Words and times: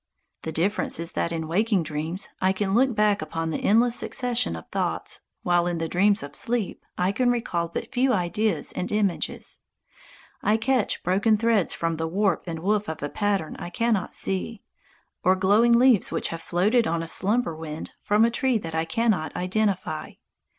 The 0.41 0.51
difference 0.51 0.99
is 0.99 1.11
that 1.11 1.31
in 1.31 1.47
waking 1.47 1.83
dreams 1.83 2.29
I 2.41 2.53
can 2.53 2.73
look 2.73 2.95
back 2.95 3.21
upon 3.21 3.51
the 3.51 3.61
endless 3.63 3.95
succession 3.95 4.55
of 4.55 4.67
thoughts, 4.69 5.19
while 5.43 5.67
in 5.67 5.77
the 5.77 5.87
dreams 5.87 6.23
of 6.23 6.35
sleep 6.35 6.83
I 6.97 7.11
can 7.11 7.29
recall 7.29 7.67
but 7.67 7.91
few 7.91 8.11
ideas 8.11 8.71
and 8.71 8.91
images. 8.91 9.59
I 10.41 10.57
catch 10.57 11.03
broken 11.03 11.37
threads 11.37 11.71
from 11.73 11.97
the 11.97 12.07
warp 12.07 12.45
and 12.47 12.61
woof 12.61 12.89
of 12.89 13.03
a 13.03 13.09
pattern 13.09 13.55
I 13.59 13.69
cannot 13.69 14.15
see, 14.15 14.63
or 15.23 15.35
glowing 15.35 15.73
leaves 15.77 16.11
which 16.11 16.29
have 16.29 16.41
floated 16.41 16.87
on 16.87 17.03
a 17.03 17.07
slumber 17.07 17.55
wind 17.55 17.91
from 18.01 18.25
a 18.25 18.31
tree 18.31 18.57
that 18.57 18.73
I 18.73 18.85
cannot 18.85 19.35
identify. 19.35 20.13